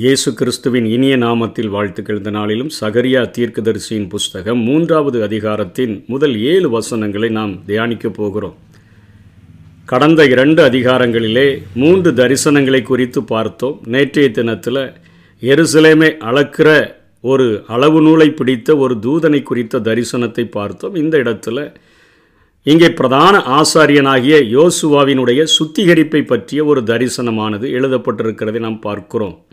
[0.00, 7.28] இயேசு கிறிஸ்துவின் இனிய நாமத்தில் வாழ்த்துக்கள் இந்த நாளிலும் சகரியா தீர்க்கதரிசியின் புஸ்தகம் மூன்றாவது அதிகாரத்தின் முதல் ஏழு வசனங்களை
[7.28, 8.54] நாம் தியானிக்கப் போகிறோம்.
[9.84, 13.80] கடந்த இரண்டு அதிகாரங்களிலே மூன்று தரிசனங்களை குறித்து பார்த்தோம்.
[13.86, 14.92] நேற்றைய தினத்தில்
[15.40, 20.94] எருசலேமை அளக்கிற ஒரு அளவு நூலை பிடித்த ஒரு தூதனை குறித்த தரிசனத்தை பார்த்தோம்.
[20.94, 21.74] இந்த இடத்துல
[22.62, 29.44] இங்கே பிரதான ஆசாரியனாகிய யோசுவாவினுடைய சுத்திகரிப்பை பற்றிய ஒரு தரிசனமானது எழுதப்பட்டிருக்கிறதை நாம் பார்க்கிறோம்.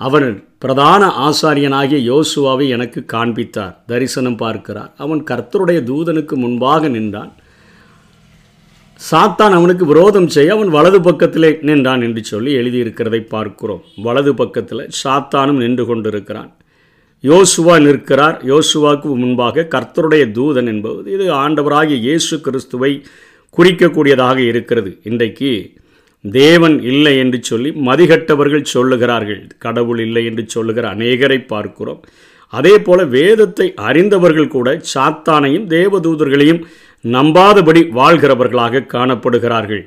[0.00, 4.90] அவன் பிரதான ஆசாரியனாகிய யோசுவாவை எனக்கு காண்பித்தார் தரிசனம் பார்க்கிறார்.
[4.96, 7.32] அவன் கர்த்தருடைய தூதனுக்கு முன்பாக நின்றான்.
[9.10, 13.82] சாத்தான் அவனுக்கு விரோதம் செய்ய அவன் வலது பக்கத்திலே நின்றான் என்று சொல்லி எழுதியிருக்கிறதை பார்க்கிறோம்.
[13.96, 16.50] வலது பக்கத்தில் சாத்தானும் நின்று கொண்டிருக்கிறான்.
[17.22, 18.36] யோசுவா நிற்கிறார்.
[18.52, 22.92] யோசுவாவுக்கு முன்பாக கர்த்தருடைய தூதன் என்பது இது ஆண்டவராகிய இயேசு கிறிஸ்துவை
[23.56, 24.98] குறிக்கக்கூடியதாக இருக்கிறது.
[25.04, 25.50] இன்றைக்கு
[26.24, 29.42] தேவன் இல்லை என்று சொல்லி மதிகட்டவர்கள் சொல்லுகிறார்கள்.
[29.58, 32.00] கடவுள் இல்லை என்று சொல்லுகிற அநேகரை பார்க்கிறோம்.
[32.52, 36.60] அதே போல வேதத்தை அறிந்தவர்கள் கூட சாத்தானையும் தேவதூதர்களையும்
[37.04, 39.84] நம்பாதபடி வாழ்கிறவர்களாக காணப்படுகிறார்கள்.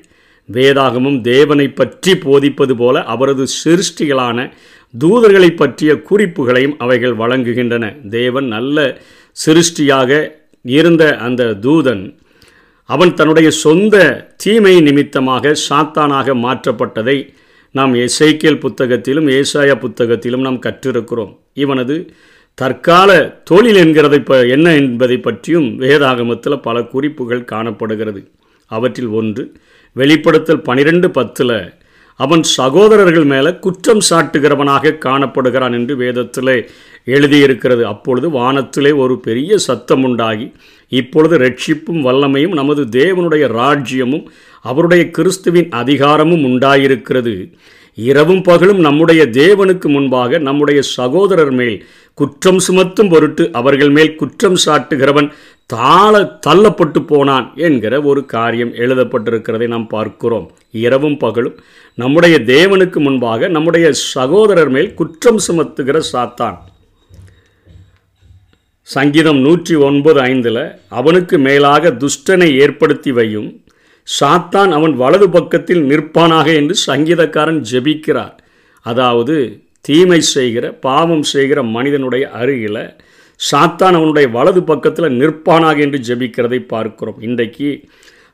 [0.50, 4.48] வேதாகமும் தேவனை பற்றி போதிப்பது போல அவரது சிருஷ்டிகளான
[4.94, 8.10] தூதர்களை பற்றிய குறிப்புகளையும் அவைகள் வழங்குகின்றன.
[8.10, 9.00] தேவன் நல்ல
[9.38, 10.12] சிருஷ்டியாக
[10.66, 12.04] இருந்த அந்த தூதன்
[12.90, 13.96] அவன் தன்னுடைய சொந்த
[14.38, 17.18] தீமை நிமித்தமாக சாத்தானாக மாற்றப்பட்டதை
[17.76, 21.34] நாம் எசைக்கியல் புத்தகத்திலும் ஏசாயா புத்தகத்திலும் நாம் கற்றிருக்கிறோம்.
[21.54, 21.96] இவனது
[22.58, 28.22] தற்கால தொழில் என்கிறதை ப என்ன என்பதை பற்றியும் வேதாகமத்தில் பல குறிப்புகள் காணப்படுகிறது.
[28.72, 29.44] அவற்றில் ஒன்று
[29.96, 31.60] வெளிப்படுத்தல் பனிரெண்டு பத்தில்
[32.20, 36.56] அவன் சகோதரர்கள் மேலே குற்றம் சாட்டுகிறவனாக காணப்படுகிறான் என்று வேதத்தில்
[37.06, 37.84] எழுதியிருக்கிறது.
[37.86, 40.48] அப்பொழுது வானத்திலே ஒரு பெரிய சத்தம் உண்டாகி
[40.90, 44.26] இப்பொழுது ரட்சிப்பும் வல்லமையும் நமது தேவனுடைய ராஜ்யமும்
[44.62, 47.54] அவருடைய கிறிஸ்துவின் அதிகாரமும் உண்டாயிருக்கிறது.
[47.96, 55.32] இரவும் பகலும் நம்முடைய தேவனுக்கு முன்பாக நம்முடைய சகோதரர் மேல் குற்றம் சுமத்தும் பொருட்டு அவர்கள் மேல் குற்றம் சாட்டுகிறவன்
[55.66, 60.52] தாழ தள்ளப்பட்டு போனான் என்கிற ஒரு காரியம் எழுதப்பட்டிருக்கிறதை நாம் பார்க்கிறோம்.
[60.72, 61.60] இரவும் பகலும்
[61.96, 66.58] நம்முடைய தேவனுக்கு முன்பாக நம்முடைய சகோதரர் மேல் குற்றம் சுமத்துகிற சாத்தான்.
[68.88, 70.64] சங்கீதம் நூற்றி ஒன்பது ஐந்தில்
[71.00, 73.50] அவனுக்கு மேலாக துஷ்டனை ஏற்படுத்தி வையும்.
[74.08, 78.36] சாத்தான் அவன் வலது பக்கத்தில் நிற்பானாக என்று சங்கீதக்காரன் ஜெபிக்கிறார்.
[78.86, 79.36] அதாவது
[79.88, 82.84] தீமை செய்கிற பாவம் செய்கிற மனிதனுடைய அருகில்
[83.40, 87.20] சாத்தான் அவனுடைய வலது பக்கத்தில் நிற்பானாக என்று ஜெபிக்கிறதை பார்க்கிறோம்.
[87.28, 87.70] இன்றைக்கு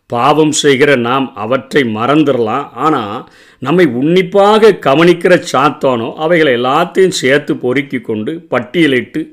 [0.09, 2.67] பாவம் செய்கிற நாம் அவற்றை மறந்துடலாம்.
[2.85, 3.17] ஆனால்
[3.61, 9.23] நம்மை உன்னிப்பாக கவனிக்கிற சாத்தானோ அவைகளை எல்லாத்தையும் சேர்த்து பொறுக்கி கொண்டு பட்டியலிட்டு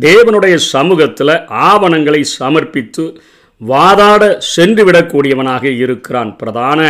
[0.00, 3.04] தேவனுடைய சமூகத்தில் ஆவணங்களை சமர்ப்பித்து
[3.60, 6.36] வாதாட சென்று விடக்கூடியவனாக இருக்கிறான்.
[6.36, 6.80] பிரதான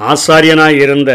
[0.00, 1.12] ஆசாரியனாய் இருந்த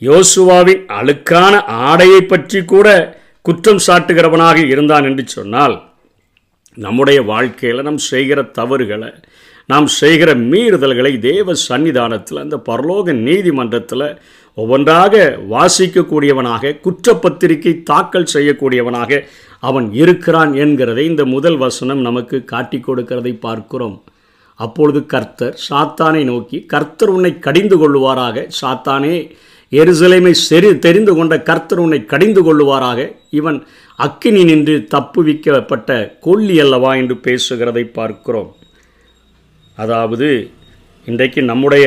[0.00, 5.82] யோசுவாவின் அழுக்கான ஆடையை பற்றி கூட குற்றம் சாட்டுகிறவனாக இருந்தான் என்று சொன்னால்
[6.74, 9.10] நம்முடைய வாழ்க்கையில் நாம் செய்கிற தவறுகளை
[9.66, 14.20] நாம் செய்கிற மீறுதல்களை தேவ சன்னிதானத்தில் அந்த பரலோக நீதிமன்றத்தில்
[14.54, 19.24] ஒவ்வொன்றாக வாசிக்கக்கூடியவனாக குற்றப்பத்திரிகை தாக்கல் செய்யக்கூடியவனாக
[19.60, 24.02] அவன் இருக்கிறான் என்கிறதை இந்த முதல் வசனம் நமக்கு காட்டி கொடுக்கிறதை பார்க்கிறோம்.
[24.54, 28.46] அப்பொழுது கர்த்தர் சாத்தானை நோக்கி கர்த்தர் உன்னை கடிந்து கொள்ளுவாராக?
[28.60, 29.30] சாத்தானே
[29.70, 33.14] எருசலேமை செறி தெரிந்து கொண்ட கர்த்தர் உன்னை கடிந்து கொள்ளுவாராக?
[33.30, 36.94] இவன் அக்கினி நின்று தப்புவிக்கப்பட்ட கொல்லி அல்லவா?
[36.94, 38.56] என்று பேசுகிறதை பார்க்கிறோம்.
[39.74, 40.50] அதாவது
[41.04, 41.86] இன்றைக்கு நம்முடைய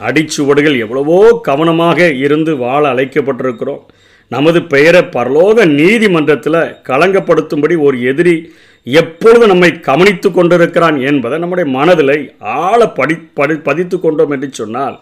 [0.00, 1.18] அடிச்சுவடுகள் எவ்வளவோ
[1.48, 3.82] கவனமாக இருந்து வாழ அழைக்கப்பட்டிருக்கிறோம்.
[4.28, 8.36] நமது பெயரை பரலோக நீதிமன்றத்தில் களங்கப்படுத்தும்படி ஒரு எதிரி
[8.86, 14.96] எப்பொழுது நம்மை கவனித்து கொண்டிருக்கிறான் என்பதை நம்முடைய மனதில் ஆழ படி படி பதித்து கொண்டோம் என்று சொன்னால்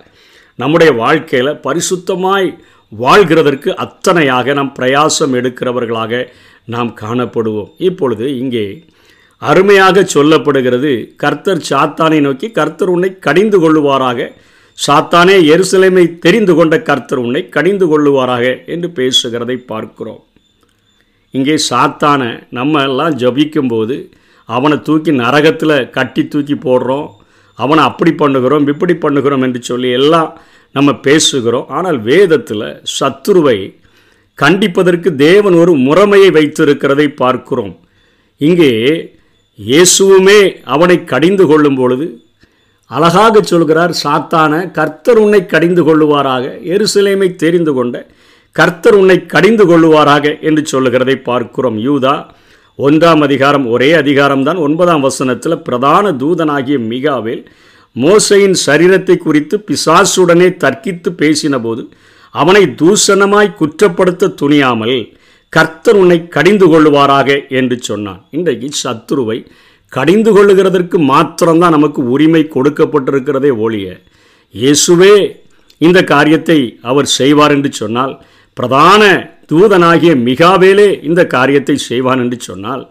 [0.59, 2.49] நம்முடைய வாழ்க்கையில் பரிசுத்தமாய்
[2.93, 6.25] வாழ்கிறதற்கு அத்தனையாக நாம் பிரயாசம் எடுக்கிறவர்களாக
[6.75, 7.71] நாம் காணப்படுவோம்.
[7.79, 8.67] இப்பொழுது இங்கே
[9.39, 14.29] அருமையாக சொல்லப்படுகிறது கர்த்தர் சாத்தானை நோக்கி கர்த்தர் உன்னை கடிந்து கொள்ளுவாராக.
[14.79, 18.45] சாத்தானே எருசலேமை தெரிந்து கொண்ட கர்த்தர் உன்னை கடிந்து கொள்ளுவாராக
[18.75, 20.23] என்று பேசுகிறதை பார்க்கிறோம்.
[21.35, 23.97] இங்கே சாத்தானை நம்ம எல்லாம் ஜபிக்கும்போது
[24.49, 27.07] அவனை தூக்கி நரகத்தில் கட்டி தூக்கி போடுறோம்.
[27.59, 30.31] அவனை அப்படி பண்ணுகிறோம் இப்படி பண்ணுகிறோம் என்று சொல்லி எல்லாம்
[30.75, 31.67] நம்ம பேசுகிறோம்.
[31.77, 32.67] ஆனால் வேதத்தில்
[32.99, 33.59] சத்துருவை
[34.39, 37.75] கண்டிப்பதற்கு தேவன் ஒரு முறைமையை வைத்திருக்கிறதை பார்க்கிறோம்.
[38.41, 38.73] இங்கே
[39.59, 40.39] இயேசுவுமே
[40.75, 42.07] அவனை கடிந்து கொள்ளும் பொழுது
[42.91, 46.45] அழகாக சொல்கிறார் சாத்தான கர்த்தர் உன்னை கடிந்து கொள்ளுவாராக.
[46.75, 47.97] எருசலேமை தெரிந்து கொண்ட
[48.57, 51.79] கர்த்தர் உன்னை கடிந்து கொள்ளுவாராக என்று சொல்லுகிறதை பார்க்கிறோம்.
[51.87, 52.15] யூதா
[52.79, 57.43] ஒன்றாம் அதிகாரம் ஒரே அதிகாரம்தான் ஒன்பதாம் வசனத்தில் பிரதான தூதனாகிய மிகாவில்
[57.97, 61.83] மோசையின் சரீரத்தை குறித்து பிசாசுடனே தர்க்கித்து பேசினபோது
[62.35, 64.99] அவனை தூஷணமாய் குற்றப்படுத்த துணியாமல்
[65.53, 67.29] கர்த்தர் உன்னை கடிந்து கொள்ளுவாராக
[67.59, 68.21] என்று சொன்னான்.
[68.31, 69.39] இன்றைக்கு சத்துருவை
[69.93, 73.89] கடிந்து கொள்ளுகிறதற்கு மாத்திரம்தான் நமக்கு உரிமை கொடுக்கப்பட்டிருக்கிறதே ஒழிய
[74.55, 75.15] இயேசுவே
[75.81, 78.15] இந்த காரியத்தை அவர் செய்வார் என்று சொன்னால்
[78.57, 79.03] பிரதான
[79.53, 82.83] தூதனாகிய மிகாவேலே இந்த காரியத்தை செய்வான் என்று சொன்னால்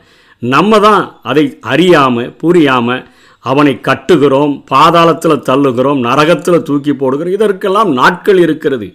[0.41, 3.03] நம்ம தான் அதை அறியாமல் புரியாமல்
[3.45, 8.87] அவனை கட்டுகிறோம் பாதாளத்தில் தள்ளுகிறோம் நரகத்தில் தூக்கி போடுகிறோம் இதற்கெல்லாம் நாட்கள் இருக்கிறது.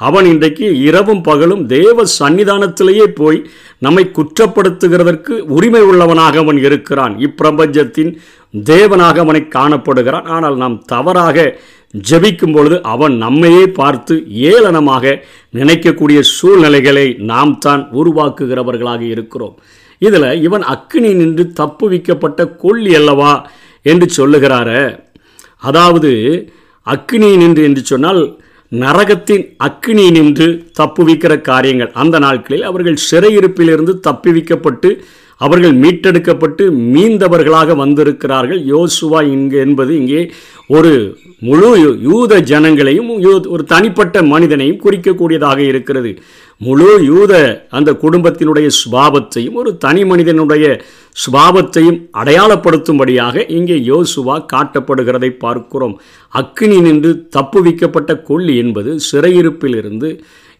[0.00, 3.38] அவன் இன்றைக்கு இரவும் பகலும் தேவ சன்னிதானத்திலேயே போய்
[3.78, 7.14] நம்மை குற்றப்படுத்துகிறதற்கு உரிமை உள்ளவனாக அவன் இருக்கிறான்.
[7.18, 8.10] இப்பிரபஞ்சத்தின்
[8.54, 10.26] தேவனாக அவனை காணப்படுகிறான்.
[10.36, 11.58] ஆனால் நாம் தவறாக
[11.94, 14.14] ஜபிக்கும் பொழுது அவன் நம்மையே பார்த்து
[14.52, 15.14] ஏளனமாக
[15.54, 19.56] நினைக்கக்கூடிய சூழ்நிலைகளை நாம் தான் உருவாக்குகிறவர்களாக இருக்கிறோம்.
[19.98, 23.32] இதில் இவன் அக்கினி நின்று தப்புவிக்கப்பட்ட கொல்லி அல்லவா
[23.82, 24.70] என்று சொல்லுகிறார.
[25.58, 26.10] அதாவது
[26.82, 28.22] அக்கினி நின்று என்று சொன்னால்
[28.80, 30.46] நரகத்தின் அக்கினி நின்று
[30.78, 31.90] தப்புவிக்கிற காரியங்கள்.
[32.02, 34.90] அந்த நாட்களில் அவர்கள் சிறையிருப்பிலிருந்து தப்புவிக்கப்பட்டு
[35.36, 36.64] அவர்கள் மீட்டெடுக்கப்பட்டு
[36.94, 38.60] மீந்தவர்களாக வந்திருக்கிறார்கள்.
[38.74, 40.20] யோசுவா இங்கு என்பது இங்கே
[40.68, 40.92] ஒரு
[41.38, 41.70] முழு
[42.00, 43.10] யூத ஜனங்களையும்
[43.54, 46.12] ஒரு தனிப்பட்ட மனிதனையும் குறிக்கக்கூடியதாக இருக்கிறது.
[46.64, 47.32] முழு யூத
[47.70, 50.64] அந்த குடும்பத்தினுடைய சுபாவத்தையும் ஒரு தனி மனிதனுடைய
[51.16, 55.94] சுபாவத்தையும் அடையாளப்படுத்தும்படியாக இங்கே யோசுவா காட்டப்படுகிறதை பார்க்கிறோம்.
[56.32, 60.10] அக்கினி நின்று தப்புவிக்கப்பட்ட கொல்லி என்பது சிறையிருப்பிலிருந்து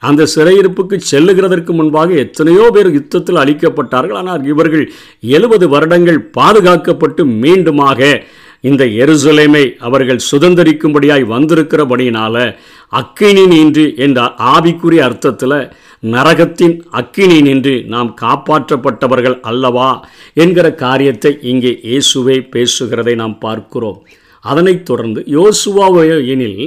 [0.03, 4.85] அந்த சிறையிருப்புக்கு செல்லுகிறதற்கு முன்பாக எத்தனையோ பேர் யுத்தத்தில் அளிக்கப்பட்டார்கள் ஆனால் இவர்கள்
[5.31, 8.01] எழுபது வருடங்கள் பாதுகாக்கப்பட்டு மீண்டுமாக
[8.61, 12.37] இந்த எருசலேமை அவர்கள் சுதந்திரிக்கும்படியாய் வந்திருக்கிறபடியினால
[12.93, 14.21] அக்கினி நீன்று என்ற
[14.53, 15.57] ஆவிக்குரிய அர்த்தத்தில்
[16.03, 19.91] நரகத்தின் அக்கினி நின்று நாம் காப்பாற்றப்பட்டவர்கள் அல்லவா
[20.43, 23.99] என்கிற காரியத்தை இங்கே இயேசுவே பேசுகிறதை நாம் பார்க்கிறோம்.
[24.45, 26.63] அதனைத் தொடர்ந்து யோசுவாவை எனில்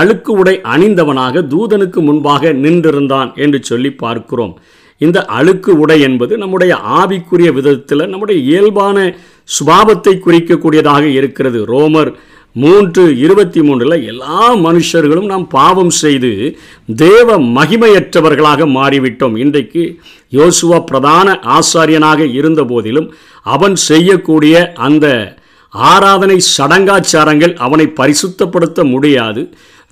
[0.00, 4.54] அழுக்கு உடை அணிந்தவனாக தூதனுக்கு முன்பாக நின்றிருந்தான் என்று சொல்லி பார்க்கிறோம்.
[5.00, 8.98] இந்த அழுக்கு உடை என்பது நம்முடைய ஆவிக்குரிய விதத்தில் நம்முடைய இயல்பான
[9.48, 11.58] சுபாவத்தை குறிக்கக்கூடியதாக இருக்கிறது.
[11.74, 12.12] ரோமர்
[12.62, 16.30] மூன்று இருபத்தி மூன்றில் எல்லா மனுஷர்களும் நாம் பாவம் செய்து
[17.04, 19.34] தேவ மகிமையற்றவர்களாக மாறிவிட்டோம்.
[19.36, 19.82] இன்றைக்கு
[20.32, 23.08] யோசுவா பிரதான ஆசாரியனாக இருந்த போதிலும்
[23.54, 24.54] அவன் செய்யக்கூடிய
[24.88, 25.06] அந்த
[25.72, 29.42] ஆராதனை சடங்காச்சாரங்கள் அவனை பரிசுத்தப்படுத்த முடியாது.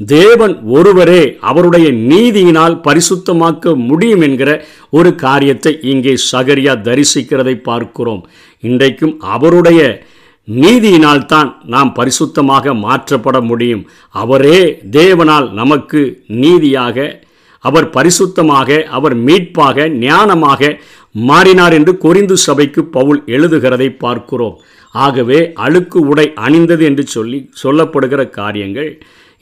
[0.01, 4.51] தேவன் ஒருவரே அவருடைய நீதியினால் பரிசுத்தமாக்க முடியும் என்கிற
[4.91, 8.25] ஒரு காரியத்தை இங்கே சகரியா தரிசிக்கிறதை பார்க்கிறோம்.
[8.63, 9.81] இன்றைக்கும் அவருடைய
[10.49, 13.85] நீதியினால் தான் நாம் பரிசுத்தமாக மாற்றப்பட முடியும்.
[14.23, 14.61] அவரே
[14.99, 16.01] தேவனால் நமக்கு
[16.43, 17.07] நீதியாக
[17.65, 20.71] அவர் பரிசுத்தமாக அவர் மீட்பாக ஞானமாக
[21.29, 24.57] மாறினார் என்று கொரிந்து சபைக்கு பவுல் எழுதுகிறதை பார்க்கிறோம்.
[24.95, 28.91] ஆகவே அழுக்கு உடை அணிந்தது என்று சொல்லி சொல்லப்படுகிற காரியங்கள்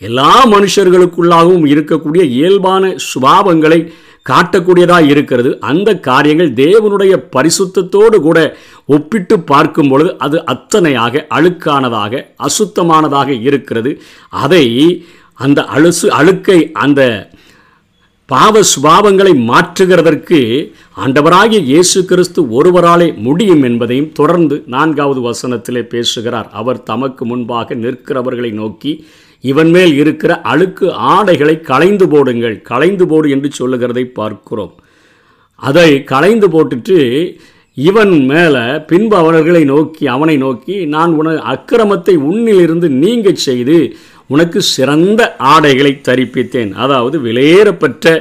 [0.03, 3.81] எல்லா மனுஷர்களுக்குள்ளாகவும் இருக்கக்கூடிய இயல்பான சுபாவங்களை
[4.31, 5.51] காட்டக்கூடியதாக இருக்கிறது.
[5.71, 8.39] அந்த காரியங்கள் தேவனுடைய பரிசுத்தத்தோடு கூட
[8.95, 13.93] ஒப்பிட்டு பார்க்கும் பொழுது அது அத்தனையாக அழுக்கானதாக அசுத்தமானதாக இருக்கிறது.
[14.45, 14.65] அதை
[15.45, 17.01] அந்த அழுசு அழுக்கை அந்த
[18.29, 20.39] பாவ சுபாவங்களை மாற்றுகிறதற்கு
[21.05, 26.49] ஆண்டவராகிய இயேசு கிறிஸ்து ஒருவராலே முடியும் என்பதையும் தொடர்ந்து நான்காவது வசனத்திலே பேசுகிறார்.
[26.61, 28.93] அவர் தமக்கு முன்பாக நிற்கிறவர்களை நோக்கி
[29.51, 32.57] இவன் மேல் இருக்கிற அழுக்கு ஆடைகளை களைந்து போடுங்கள்.
[32.71, 34.75] களைந்து போடு என்று சொல்லுகிறதை பார்க்கிறோம்.
[35.63, 36.99] அதை களைந்து போட்டுட்டு
[37.77, 43.77] இவன் மேலே பின்பு அவர்களை நோக்கி அவனை நோக்கி நான் உன அக்கிரமத்தை உன்னிலிருந்து நீங்க செய்து
[44.27, 45.21] உனக்கு சிறந்த
[45.53, 46.73] ஆடைகளை தரிப்பித்தேன்.
[46.85, 48.15] அதாவது விலையேறப்பட்ட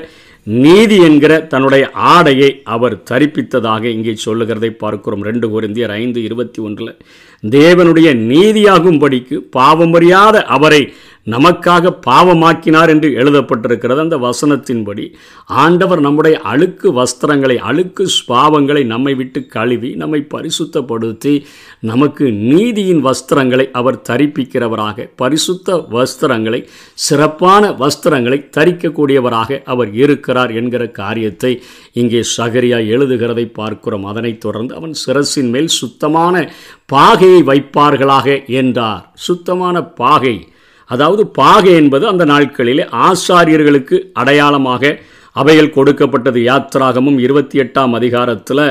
[0.48, 5.26] நீதி என்கிற தன்னுடைய ஆடையை அவர் தரிப்பித்ததாக இங்கே சொல்லுகிறதை பார்க்கிறோம்.
[5.30, 6.98] ரெண்டு குருந்தியர் ஐந்து இருபத்தி ஒன்றில்
[7.44, 10.82] தேவனுடைய நீதியாகும்படிக்கு பாவமறியாத அவரை
[11.26, 15.14] நமக்காக பாவமாக்கினார் என்று எழுதப்பட்டிருக்கிறது அந்த வசனத்தின்படி.
[15.46, 21.44] ஆண்டவர் நம்முடைய அழுக்கு வஸ்திரங்களை அழுக்கு ஸ்பாவங்களை நம்மை விட்டு கழுவி நம்மை பரிசுத்தப்படுத்தி
[21.80, 31.62] நமக்கு நீதியின் வஸ்திரங்களை அவர் தரிப்பிக்கிறவராக பரிசுத்த வஸ்திரங்களை சிறப்பான வஸ்திரங்களை தரிக்கக்கூடியவராக அவர் இருக்கிறார் என்கிற காரியத்தை
[31.94, 34.06] இங்கே சகரியா எழுதுகிறதை பார்க்கிறோம்.
[34.06, 36.52] அதனைத் தொடர்ந்து அவன் சிரசின் மேல் சுத்தமான
[36.94, 39.12] பாகையை வைப்பார்களாக என்றார்.
[39.14, 40.48] சுத்தமான பாகை
[40.94, 44.94] அதாவது பாகை என்பது அந்த நாட்களிலே ஆசாரியர்களுக்கு அடையாளமாக
[45.36, 46.40] அவைகள் கொடுக்கப்பட்டது.
[46.50, 48.66] யாத்திராகமும் இருபத்தி எட்டாம் அதிகாரத்தில்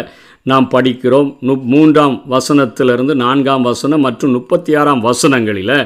[0.50, 1.30] நாம் படிக்கிறோம்.
[1.46, 5.76] நு மூன்றாம் வசனத்திலிருந்து நான்காம் வசனம் மற்றும் முப்பத்தி ஆறாம் வசனங்களில்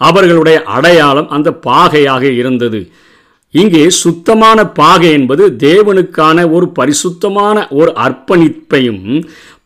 [0.00, 2.80] அவர்களுடைய அடையாளம் அந்த பாகையாக இருந்தது.
[3.54, 9.02] இங்கே சுத்தமான பாகை என்பது தேவனுக்கான ஒரு பரிசுத்தமான ஒரு அர்ப்பணிப்பையும்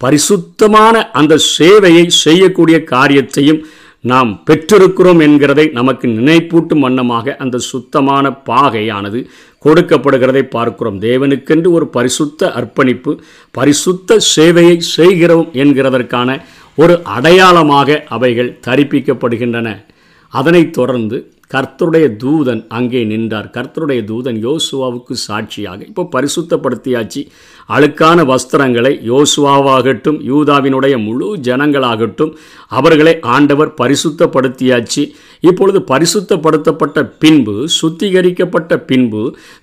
[0.04, 3.61] பரிசுத்தமான அந்த சேவையை செய்யக்கூடிய காரியத்தையும்
[4.00, 9.26] நாம் பெற்றிருக்கிறோம் என்கிறதை நமக்கு நினைப்பூட்டும் வண்ணமாக அந்த சுத்தமான பாகையானது
[9.65, 11.00] கொடுக்கப்படுகிறதை பார்க்கிறோம்.
[11.00, 16.43] தேவனுக்கென்று ஒரு பரிசுத்த அர்ப்பணிப்பு பரிசுத்த சேவையை செய்கிறோம் என்கிறதற்கான
[16.76, 19.85] ஒரு அடையாளமாக அவைகள் தரிப்பிக்கப்படுகின்றன.
[20.29, 23.49] அதனைத் தொடர்ந்து கர்த்தருடைய தூதன் அங்கே நின்றார்.
[23.57, 25.81] கர்த்தருடைய தூதன் யோசுவாவுக்கு சாட்சியாக.
[25.91, 27.23] இப்போ பரிசுத்தப்படுத்தியாச்சு.
[27.69, 32.33] அழுக்கான வஸ்திரங்களை யோசுவாவாகட்டும் யூதாவினுடைய முழு ஜனங்களாகட்டும்
[32.79, 35.05] அவர்களை ஆண்டவர் பரிசுத்தப்படுத்தியாச்சு.
[35.41, 39.23] இப்பொழுது பரிசுத்தப்படுத்தப்பட்ட பின்பு சுத்திகரிக்கப்பட்ட பின்பு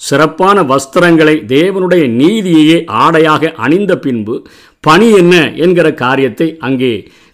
[0.10, 4.36] சிறப்பான வஸ்திரங்களை தேவனுடைய நீதியையே ஆடையாக அணிந்த பின்பு
[4.80, 5.36] பணி என்ன
[5.66, 6.94] என்கிற காரியத்தை அங்கே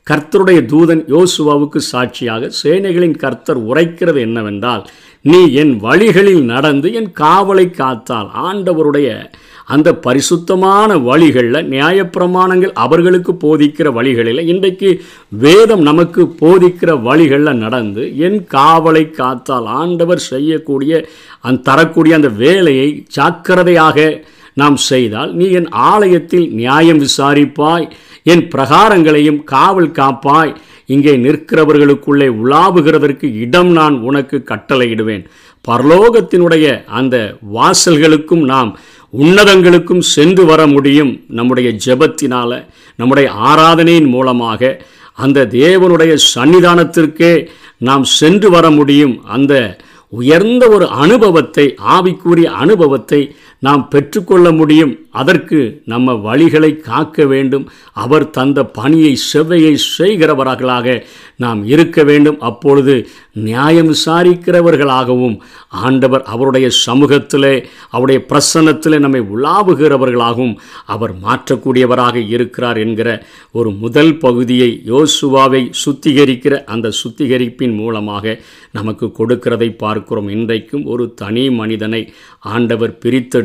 [0.09, 4.83] கர்த்தருடைய தூதன் யோசுவாவுக்கு சாட்சியாக சேனைகளின் கர்த்தர் உரைக்கிறது என்னவென்றால்
[5.25, 9.09] நீ என் வழிகளில் நடந்து என் காவலை காத்தால் ஆண்டவருடைய
[9.67, 14.89] அந்த பரிசுத்தமான வழிகளில் நியாயப்பிரமாணங்கள் அவர்களுக்கு போதிக்கிற வழிகளில் இன்றைக்கு
[15.37, 20.93] வேதம் நமக்கு போதிக்கிற வழிகளில் நடந்து என் காவலை காத்தால் ஆண்டவர் செய்யக்கூடிய
[21.41, 24.09] அந் தரக்கூடிய அந்த வேலையை ஜாக்கிரதையாக
[24.57, 27.85] நாம் செய்தால் நீ என் ஆலயத்தில் நியாயம் விசாரிப்பாய்
[28.31, 30.53] என் பிரகாரங்களையும் காவல் காப்பாய்.
[30.93, 35.23] இங்கே நிற்கிறவர்களுக்குள்ளே உலாவுகிறதற்கு இடம் நான் உனக்கு கட்டளையிடுவேன்.
[35.65, 36.65] பரலோகத்தினுடைய
[36.99, 37.15] அந்த
[37.53, 38.71] வாசல்களுக்கும் நாம்
[39.13, 42.57] உன்னதங்களுக்கும் சென்று வர முடியும் நம்முடைய ஜெபத்தினால்
[42.99, 44.71] நம்முடைய ஆராதனையின் மூலமாக.
[45.17, 47.33] அந்த தேவனுடைய சன்னிதானத்திற்கே
[47.87, 49.15] நாம் சென்று வர முடியும்.
[49.35, 49.53] அந்த
[50.13, 53.19] உயர்ந்த ஒரு அனுபவத்தை ஆவிக்குரிய அனுபவத்தை
[53.59, 54.93] நாம் பெற்றுக்கொள்ள முடியும்.
[55.11, 57.69] அதற்கு நம்ம வழிகளை காக்க வேண்டும்.
[57.93, 61.03] அவர் தந்த பணியை செவ்வையை செய்கிறவர்களாக
[61.35, 62.39] நாம் இருக்க வேண்டும்.
[62.39, 65.39] அப்பொழுது நியாயம் விசாரிக்கிறவர்களாகவும்
[65.69, 75.71] ஆண்டவர் அவருடைய சமூகத்திலே அவருடைய பிரசன்னத்திலே நம்மை உலாவுகிறவர்களாகவும் அவர் மாற்றக்கூடியவராக இருக்கிறார் என்கிற ஒரு முதல் பகுதியை யோசுவாவை
[75.85, 78.39] சுத்திகரிக்கிற அந்த சுத்திகரிப்பின் மூலமாக
[78.71, 80.29] நமக்கு கொடுக்கிறதை பார்க்கிறோம்.
[80.29, 82.97] இன்றைக்கும் ஒரு தனி மனிதனை ஆண்டவர்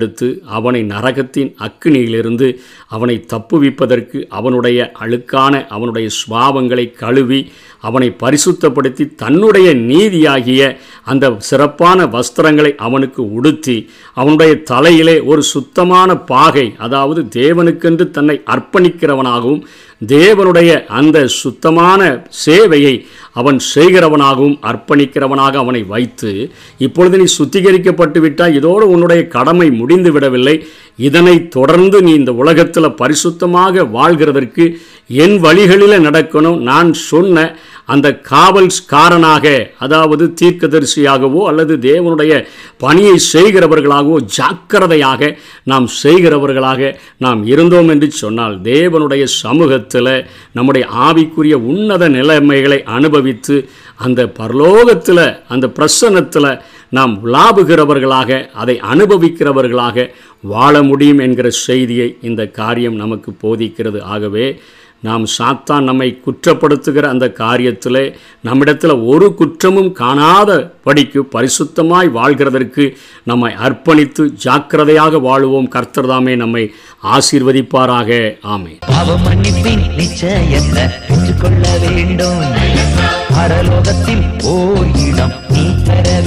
[0.05, 2.49] எடுத்து அவனை நரகத்தின் அக்கினியிலிருந்து
[2.89, 7.41] அவனை தப்புவிப்பதற்கு அவனுடைய அழுக்கான அவனுடைய சுவாவங்களை கழுவி
[7.85, 10.63] அவனை பரிசுத்தப்படுத்தி தன்னுடைய நீதியாகிய
[11.05, 13.77] அந்த சிறப்பான வஸ்திரங்களை அவனுக்கு உடுத்தி
[14.17, 19.65] அவனுடைய தலையிலே ஒரு சுத்தமான பாகை அதாவது தேவனுக்கென்று தன்னை அர்ப்பணிக்கிறவனாகவும்
[20.01, 29.27] தேவனுடைய அந்த சுத்தமான சேவையை அவன் செய்கிறவனாகவும் அர்ப்பணிக்கிறவனாக அவனை வைத்து இப்பொழுது நீ சுத்திகரிக்கப்பட்டு விட்டால் இதோடு உன்னுடைய
[29.27, 30.67] கடமை முடிந்து விடவில்லை.
[30.97, 36.59] இதனை தொடர்ந்து நீ இந்த உலகத்தில் பரிசுத்தமாக வாழ்கிறதற்கு என் வழிகளில் நடக்கணும்.
[36.59, 42.45] நான் சொன்ன அந்த காவல்காரனாக அதாவது தீர்க்கதரிசியாகவோ அல்லது தேவனுடைய
[42.77, 52.83] பணியை செய்கிறவர்களாகவோ ஜாக்கிரதையாக நாம் செய்கிறவர்களாக நாம் இருந்தோம் என்று சொன்னால் தேவனுடைய சமூகத்தில் நம்முடைய ஆவிக்குரிய உன்னத நிலைமைகளை
[52.83, 60.07] அனுபவித்து அந்த பரலோகத்தில் அந்த பிரசன்னத்தில் நாம் லாபுகிறவர்களாக அதை அனுபவிக்கிறவர்களாக
[60.41, 64.01] வாழ முடியும் என்கிற செய்தியை இந்த காரியம் நமக்கு போதிக்கிறது.
[64.01, 64.61] ஆகவே
[65.05, 72.85] நாம் சாத்தான் நம்மை குற்றப்படுத்துகிற அந்த காரியத்தில் நம்மிடத்தில் ஒரு குற்றமும் காணாத படிக்கு பரிசுத்தமாய் வாழ்கிறதற்கு
[73.23, 75.69] நம்மை அர்ப்பணித்து ஜாக்கிரதையாக வாழுவோம்.
[75.77, 76.65] கர்த்தர்தாமே நம்மை
[77.03, 78.11] ஆசீர்வதிப்பாராக.
[78.47, 78.73] ஆமே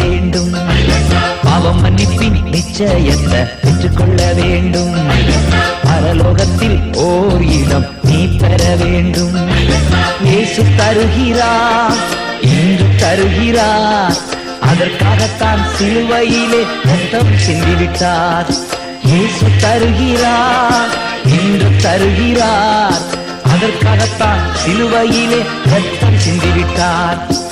[0.10, 0.67] வேண்டும்.
[1.58, 4.94] பாவம் மன்னிப்பின் நிச்சயத்தை பெற்றுக்கொள்ள வேண்டும்.
[5.86, 9.34] பரலோகத்தில் ஓர் இடம் நீ பெற வேண்டும்.
[10.24, 11.98] இயேசு தருகிறார்
[12.42, 14.14] இன்று தருகிறார்.
[14.62, 18.52] அதற்காகத்தான் சிலுவையிலே ரத்தம் சிந்திவிட்டார்.
[19.04, 20.94] இயேசு தருகிறார்
[21.26, 23.04] இன்று தருகிறார்.
[23.54, 25.42] அதற்காகத்தான் சிலுவையிலே
[25.74, 27.46] ரத்தம் சிந்திவிட்டார்.